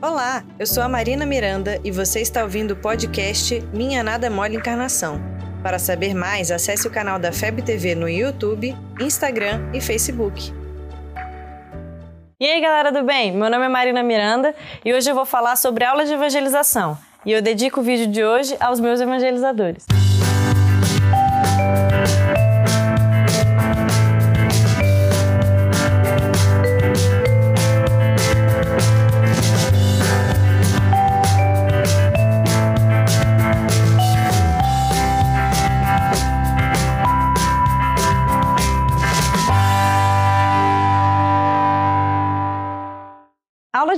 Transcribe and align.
Olá, 0.00 0.44
eu 0.60 0.64
sou 0.64 0.80
a 0.80 0.88
Marina 0.88 1.26
Miranda 1.26 1.80
e 1.82 1.90
você 1.90 2.20
está 2.20 2.44
ouvindo 2.44 2.70
o 2.70 2.76
podcast 2.76 3.60
Minha 3.72 4.00
Nada 4.00 4.30
Mole 4.30 4.54
Encarnação. 4.54 5.20
Para 5.60 5.76
saber 5.76 6.14
mais, 6.14 6.52
acesse 6.52 6.86
o 6.86 6.90
canal 6.90 7.18
da 7.18 7.32
FEB 7.32 7.62
TV 7.62 7.96
no 7.96 8.08
YouTube, 8.08 8.76
Instagram 9.00 9.60
e 9.74 9.80
Facebook. 9.80 10.52
E 12.38 12.46
aí, 12.46 12.60
galera 12.60 12.92
do 12.92 13.02
bem? 13.02 13.32
Meu 13.32 13.50
nome 13.50 13.64
é 13.64 13.68
Marina 13.68 14.00
Miranda 14.04 14.54
e 14.84 14.94
hoje 14.94 15.10
eu 15.10 15.16
vou 15.16 15.26
falar 15.26 15.56
sobre 15.56 15.84
aula 15.84 16.04
de 16.04 16.12
evangelização. 16.12 16.96
E 17.26 17.32
eu 17.32 17.42
dedico 17.42 17.80
o 17.80 17.82
vídeo 17.82 18.06
de 18.06 18.24
hoje 18.24 18.56
aos 18.60 18.78
meus 18.78 19.00
evangelizadores. 19.00 19.84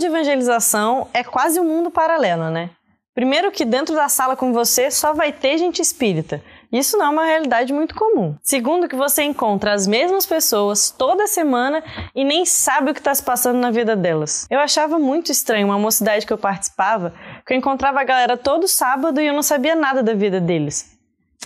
De 0.00 0.06
evangelização 0.06 1.06
é 1.14 1.22
quase 1.22 1.60
um 1.60 1.64
mundo 1.64 1.90
paralelo, 1.90 2.50
né? 2.50 2.70
Primeiro 3.14 3.50
que 3.52 3.64
dentro 3.64 3.94
da 3.94 4.08
sala 4.08 4.34
com 4.34 4.52
você 4.52 4.90
só 4.90 5.12
vai 5.12 5.30
ter 5.30 5.58
gente 5.58 5.82
espírita. 5.82 6.42
Isso 6.72 6.96
não 6.96 7.06
é 7.06 7.08
uma 7.10 7.24
realidade 7.24 7.72
muito 7.72 7.94
comum. 7.94 8.36
Segundo 8.42 8.88
que 8.88 8.94
você 8.96 9.24
encontra 9.24 9.74
as 9.74 9.86
mesmas 9.86 10.24
pessoas 10.24 10.90
toda 10.90 11.26
semana 11.26 11.82
e 12.14 12.24
nem 12.24 12.46
sabe 12.46 12.90
o 12.90 12.94
que 12.94 13.00
está 13.00 13.14
se 13.14 13.22
passando 13.22 13.58
na 13.58 13.70
vida 13.70 13.96
delas. 13.96 14.46
Eu 14.48 14.60
achava 14.60 14.98
muito 14.98 15.30
estranho 15.32 15.66
uma 15.66 15.78
mocidade 15.78 16.24
que 16.24 16.32
eu 16.32 16.38
participava, 16.38 17.12
que 17.44 17.52
eu 17.52 17.58
encontrava 17.58 18.00
a 18.00 18.04
galera 18.04 18.36
todo 18.36 18.68
sábado 18.68 19.20
e 19.20 19.26
eu 19.26 19.34
não 19.34 19.42
sabia 19.42 19.74
nada 19.74 20.02
da 20.02 20.14
vida 20.14 20.40
deles. 20.40 20.99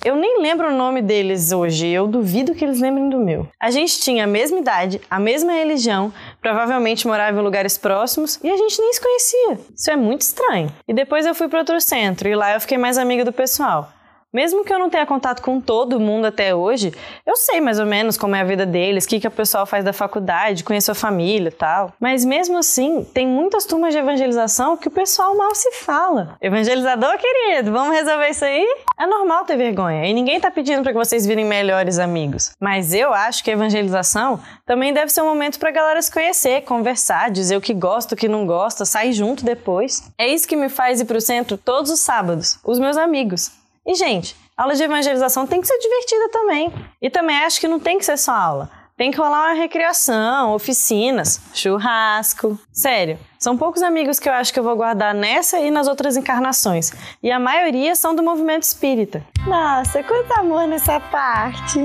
Eu 0.04 0.16
nem 0.16 0.42
lembro 0.42 0.68
o 0.68 0.76
nome 0.76 1.00
deles 1.00 1.50
hoje, 1.50 1.88
eu 1.88 2.06
duvido 2.06 2.54
que 2.54 2.62
eles 2.62 2.78
lembrem 2.78 3.08
do 3.08 3.18
meu. 3.18 3.48
A 3.58 3.70
gente 3.70 3.98
tinha 4.00 4.24
a 4.24 4.26
mesma 4.26 4.58
idade, 4.58 5.00
a 5.10 5.18
mesma 5.18 5.54
religião, 5.54 6.12
provavelmente 6.42 7.06
morava 7.06 7.40
em 7.40 7.42
lugares 7.42 7.78
próximos 7.78 8.38
e 8.44 8.50
a 8.50 8.56
gente 8.58 8.78
nem 8.82 8.92
se 8.92 9.00
conhecia. 9.00 9.58
Isso 9.74 9.90
é 9.90 9.96
muito 9.96 10.20
estranho. 10.20 10.70
E 10.86 10.92
depois 10.92 11.24
eu 11.24 11.34
fui 11.34 11.48
para 11.48 11.60
outro 11.60 11.80
centro 11.80 12.28
e 12.28 12.36
lá 12.36 12.52
eu 12.52 12.60
fiquei 12.60 12.76
mais 12.76 12.98
amiga 12.98 13.24
do 13.24 13.32
pessoal. 13.32 13.90
Mesmo 14.34 14.64
que 14.64 14.74
eu 14.74 14.80
não 14.80 14.90
tenha 14.90 15.06
contato 15.06 15.40
com 15.40 15.60
todo 15.60 16.00
mundo 16.00 16.24
até 16.24 16.52
hoje, 16.52 16.92
eu 17.24 17.36
sei 17.36 17.60
mais 17.60 17.78
ou 17.78 17.86
menos 17.86 18.18
como 18.18 18.34
é 18.34 18.40
a 18.40 18.44
vida 18.44 18.66
deles, 18.66 19.04
o 19.04 19.08
que, 19.08 19.20
que 19.20 19.28
o 19.28 19.30
pessoal 19.30 19.64
faz 19.64 19.84
da 19.84 19.92
faculdade, 19.92 20.64
conheço 20.64 20.90
a 20.90 20.94
família 20.94 21.50
e 21.50 21.52
tal. 21.52 21.92
Mas 22.00 22.24
mesmo 22.24 22.58
assim, 22.58 23.04
tem 23.14 23.28
muitas 23.28 23.64
turmas 23.64 23.94
de 23.94 24.00
evangelização 24.00 24.76
que 24.76 24.88
o 24.88 24.90
pessoal 24.90 25.36
mal 25.36 25.54
se 25.54 25.70
fala. 25.70 26.36
Evangelizador, 26.42 27.16
querido, 27.16 27.70
vamos 27.70 27.94
resolver 27.94 28.28
isso 28.28 28.44
aí? 28.44 28.66
É 28.98 29.06
normal 29.06 29.44
ter 29.44 29.56
vergonha 29.56 30.04
e 30.04 30.12
ninguém 30.12 30.40
tá 30.40 30.50
pedindo 30.50 30.82
para 30.82 30.90
que 30.90 30.98
vocês 30.98 31.24
virem 31.24 31.44
melhores 31.44 32.00
amigos. 32.00 32.50
Mas 32.58 32.92
eu 32.92 33.14
acho 33.14 33.44
que 33.44 33.50
a 33.50 33.54
evangelização 33.54 34.40
também 34.66 34.92
deve 34.92 35.12
ser 35.12 35.22
um 35.22 35.26
momento 35.26 35.60
pra 35.60 35.70
galera 35.70 36.02
se 36.02 36.10
conhecer, 36.10 36.62
conversar, 36.62 37.30
dizer 37.30 37.56
o 37.56 37.60
que 37.60 37.72
gosta, 37.72 38.16
o 38.16 38.18
que 38.18 38.26
não 38.26 38.44
gosta, 38.46 38.84
sair 38.84 39.12
junto 39.12 39.44
depois. 39.44 40.10
É 40.18 40.26
isso 40.26 40.48
que 40.48 40.56
me 40.56 40.68
faz 40.68 41.00
ir 41.00 41.04
pro 41.04 41.20
centro 41.20 41.56
todos 41.56 41.88
os 41.88 42.00
sábados, 42.00 42.58
os 42.64 42.80
meus 42.80 42.96
amigos. 42.96 43.63
E, 43.86 43.94
gente, 43.94 44.34
aula 44.56 44.74
de 44.74 44.82
evangelização 44.82 45.46
tem 45.46 45.60
que 45.60 45.66
ser 45.66 45.78
divertida 45.78 46.30
também. 46.30 46.72
E 47.02 47.10
também 47.10 47.36
acho 47.36 47.60
que 47.60 47.68
não 47.68 47.78
tem 47.78 47.98
que 47.98 48.04
ser 48.04 48.16
só 48.16 48.32
aula. 48.32 48.70
Tem 48.96 49.10
que 49.10 49.18
rolar 49.18 49.48
uma 49.48 49.54
recreação, 49.54 50.54
oficinas, 50.54 51.40
churrasco. 51.52 52.58
Sério, 52.72 53.18
são 53.38 53.58
poucos 53.58 53.82
amigos 53.82 54.20
que 54.20 54.28
eu 54.28 54.32
acho 54.32 54.52
que 54.52 54.58
eu 54.58 54.62
vou 54.62 54.76
guardar 54.76 55.12
nessa 55.12 55.58
e 55.58 55.70
nas 55.70 55.88
outras 55.88 56.16
encarnações. 56.16 56.92
E 57.22 57.30
a 57.30 57.38
maioria 57.38 57.96
são 57.96 58.14
do 58.14 58.22
movimento 58.22 58.62
espírita. 58.62 59.26
Nossa, 59.46 60.02
quanto 60.04 60.32
amor 60.32 60.66
nessa 60.68 61.00
parte! 61.00 61.84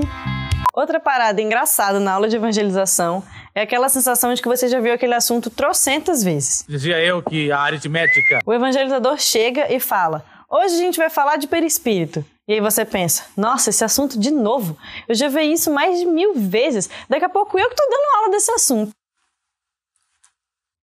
Outra 0.72 1.00
parada 1.00 1.42
engraçada 1.42 1.98
na 1.98 2.12
aula 2.12 2.28
de 2.28 2.36
evangelização 2.36 3.24
é 3.54 3.62
aquela 3.62 3.88
sensação 3.88 4.32
de 4.32 4.40
que 4.40 4.48
você 4.48 4.68
já 4.68 4.78
viu 4.78 4.94
aquele 4.94 5.14
assunto 5.14 5.50
trocentas 5.50 6.22
vezes. 6.22 6.64
Dizia 6.68 6.98
eu 7.04 7.20
que 7.20 7.50
a 7.50 7.58
aritmética. 7.58 8.38
O 8.46 8.54
evangelizador 8.54 9.18
chega 9.18 9.66
e 9.74 9.80
fala: 9.80 10.24
Hoje 10.52 10.74
a 10.74 10.78
gente 10.78 10.98
vai 10.98 11.08
falar 11.08 11.36
de 11.36 11.46
perispírito. 11.46 12.24
E 12.48 12.54
aí 12.54 12.60
você 12.60 12.84
pensa, 12.84 13.26
nossa, 13.36 13.70
esse 13.70 13.84
assunto 13.84 14.18
de 14.18 14.32
novo. 14.32 14.76
Eu 15.06 15.14
já 15.14 15.28
vi 15.28 15.52
isso 15.52 15.72
mais 15.72 16.00
de 16.00 16.06
mil 16.06 16.34
vezes. 16.34 16.90
Daqui 17.08 17.24
a 17.24 17.28
pouco 17.28 17.56
eu 17.56 17.68
que 17.68 17.74
estou 17.74 17.88
dando 17.88 18.16
aula 18.16 18.30
desse 18.32 18.50
assunto. 18.50 18.90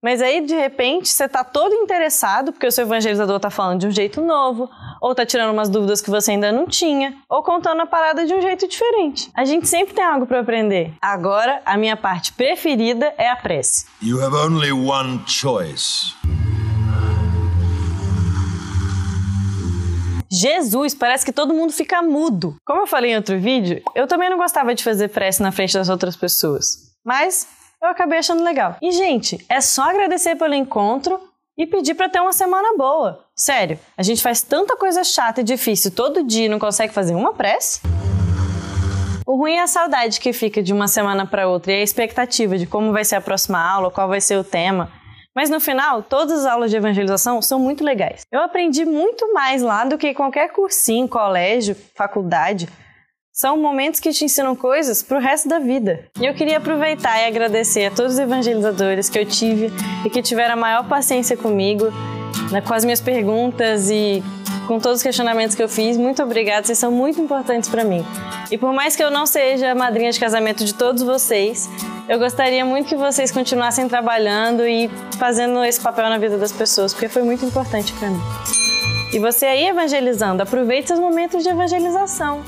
Mas 0.02 0.22
aí, 0.22 0.40
de 0.40 0.54
repente, 0.54 1.08
você 1.08 1.24
está 1.24 1.42
todo 1.42 1.74
interessado, 1.74 2.52
porque 2.52 2.66
o 2.66 2.72
seu 2.72 2.84
evangelizador 2.84 3.36
está 3.36 3.50
falando 3.50 3.80
de 3.80 3.88
um 3.88 3.90
jeito 3.90 4.20
novo, 4.20 4.70
ou 5.02 5.10
está 5.10 5.26
tirando 5.26 5.52
umas 5.52 5.68
dúvidas 5.68 6.00
que 6.00 6.08
você 6.08 6.30
ainda 6.30 6.52
não 6.52 6.66
tinha, 6.66 7.16
ou 7.28 7.42
contando 7.42 7.82
a 7.82 7.86
parada 7.86 8.24
de 8.24 8.32
um 8.32 8.40
jeito 8.40 8.68
diferente. 8.68 9.28
A 9.34 9.44
gente 9.44 9.66
sempre 9.68 9.94
tem 9.94 10.04
algo 10.04 10.24
para 10.24 10.38
aprender. 10.40 10.94
Agora, 11.02 11.60
a 11.66 11.76
minha 11.76 11.96
parte 11.96 12.32
preferida 12.32 13.12
é 13.18 13.28
a 13.28 13.36
prece. 13.36 13.86
You 14.00 14.22
have 14.22 14.36
only 14.36 14.70
one 14.70 15.24
choice. 15.26 16.14
Jesus, 20.30 20.94
parece 20.94 21.24
que 21.24 21.32
todo 21.32 21.54
mundo 21.54 21.72
fica 21.72 22.02
mudo. 22.02 22.56
Como 22.64 22.82
eu 22.82 22.86
falei 22.86 23.12
em 23.12 23.16
outro 23.16 23.38
vídeo, 23.38 23.82
eu 23.94 24.06
também 24.06 24.28
não 24.28 24.36
gostava 24.36 24.74
de 24.74 24.84
fazer 24.84 25.08
prece 25.08 25.42
na 25.42 25.50
frente 25.50 25.74
das 25.74 25.88
outras 25.88 26.16
pessoas. 26.16 26.92
Mas 27.04 27.46
eu 27.82 27.88
acabei 27.88 28.18
achando 28.18 28.44
legal. 28.44 28.76
E, 28.82 28.90
gente, 28.92 29.44
é 29.48 29.60
só 29.60 29.82
agradecer 29.82 30.36
pelo 30.36 30.54
encontro 30.54 31.18
e 31.56 31.66
pedir 31.66 31.94
para 31.94 32.08
ter 32.08 32.20
uma 32.20 32.32
semana 32.32 32.76
boa. 32.76 33.24
Sério, 33.34 33.78
a 33.96 34.02
gente 34.02 34.22
faz 34.22 34.42
tanta 34.42 34.76
coisa 34.76 35.02
chata 35.02 35.40
e 35.40 35.44
difícil 35.44 35.90
todo 35.90 36.22
dia 36.22 36.46
e 36.46 36.48
não 36.48 36.58
consegue 36.58 36.92
fazer 36.92 37.14
uma 37.14 37.32
prece? 37.32 37.80
O 39.26 39.36
ruim 39.36 39.54
é 39.54 39.62
a 39.62 39.66
saudade 39.66 40.20
que 40.20 40.32
fica 40.32 40.62
de 40.62 40.72
uma 40.72 40.88
semana 40.88 41.26
para 41.26 41.48
outra 41.48 41.72
e 41.72 41.76
a 41.76 41.82
expectativa 41.82 42.56
de 42.56 42.66
como 42.66 42.92
vai 42.92 43.04
ser 43.04 43.16
a 43.16 43.20
próxima 43.20 43.60
aula, 43.60 43.90
qual 43.90 44.08
vai 44.08 44.20
ser 44.20 44.38
o 44.38 44.44
tema. 44.44 44.90
Mas 45.38 45.50
no 45.50 45.60
final, 45.60 46.02
todas 46.02 46.40
as 46.40 46.46
aulas 46.46 46.68
de 46.68 46.76
evangelização 46.76 47.40
são 47.40 47.60
muito 47.60 47.84
legais. 47.84 48.22
Eu 48.32 48.42
aprendi 48.42 48.84
muito 48.84 49.32
mais 49.32 49.62
lá 49.62 49.84
do 49.84 49.96
que 49.96 50.12
qualquer 50.12 50.50
cursinho, 50.50 51.06
colégio, 51.06 51.76
faculdade. 51.94 52.68
São 53.32 53.56
momentos 53.56 54.00
que 54.00 54.10
te 54.10 54.24
ensinam 54.24 54.56
coisas 54.56 55.00
para 55.00 55.16
o 55.16 55.20
resto 55.20 55.48
da 55.48 55.60
vida. 55.60 56.06
E 56.20 56.26
eu 56.26 56.34
queria 56.34 56.58
aproveitar 56.58 57.20
e 57.20 57.26
agradecer 57.26 57.86
a 57.86 57.90
todos 57.92 58.14
os 58.14 58.18
evangelizadores 58.18 59.08
que 59.08 59.16
eu 59.16 59.24
tive 59.24 59.70
e 60.04 60.10
que 60.10 60.20
tiveram 60.22 60.54
a 60.54 60.56
maior 60.56 60.88
paciência 60.88 61.36
comigo, 61.36 61.84
né, 62.50 62.60
com 62.60 62.74
as 62.74 62.84
minhas 62.84 63.00
perguntas 63.00 63.88
e 63.90 64.20
com 64.66 64.80
todos 64.80 64.96
os 64.96 65.02
questionamentos 65.04 65.54
que 65.54 65.62
eu 65.62 65.68
fiz. 65.68 65.96
Muito 65.96 66.20
obrigada, 66.20 66.66
vocês 66.66 66.78
são 66.78 66.90
muito 66.90 67.20
importantes 67.20 67.68
para 67.68 67.84
mim. 67.84 68.04
E 68.50 68.58
por 68.58 68.72
mais 68.72 68.96
que 68.96 69.04
eu 69.04 69.10
não 69.10 69.24
seja 69.24 69.70
a 69.70 69.74
madrinha 69.76 70.10
de 70.10 70.18
casamento 70.18 70.64
de 70.64 70.74
todos 70.74 71.00
vocês, 71.04 71.70
eu 72.08 72.18
gostaria 72.18 72.64
muito 72.64 72.88
que 72.88 72.96
vocês 72.96 73.30
continuassem 73.30 73.86
trabalhando 73.86 74.66
e 74.66 74.88
fazendo 75.18 75.62
esse 75.62 75.78
papel 75.78 76.08
na 76.08 76.16
vida 76.16 76.38
das 76.38 76.50
pessoas, 76.50 76.94
porque 76.94 77.08
foi 77.08 77.22
muito 77.22 77.44
importante 77.44 77.92
para 77.92 78.08
mim. 78.08 78.20
E 79.12 79.18
você 79.18 79.46
aí 79.46 79.66
evangelizando, 79.66 80.42
aproveite 80.42 80.88
seus 80.88 81.00
momentos 81.00 81.42
de 81.42 81.50
evangelização. 81.50 82.42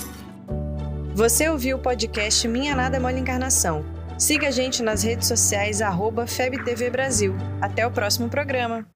Você 1.15 1.49
ouviu 1.49 1.77
o 1.77 1.81
podcast 1.81 2.49
Minha 2.49 2.75
Nada 2.75 2.97
é 2.97 3.01
Mole 3.01 3.21
Encarnação. 3.21 3.85
Siga 4.19 4.49
a 4.49 4.51
gente 4.51 4.83
nas 4.83 5.03
redes 5.03 5.29
sociais, 5.29 5.83
arroba 5.83 6.27
FebTV 6.27 6.91
Brasil. 6.91 7.35
Até 7.61 7.87
o 7.87 7.91
próximo 7.91 8.29
programa. 8.29 8.91